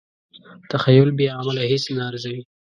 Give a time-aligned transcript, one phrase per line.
[0.71, 2.41] تخیل بې عمله هیڅ نه ارزوي.